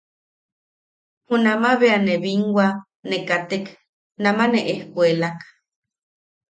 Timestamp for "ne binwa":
2.05-2.67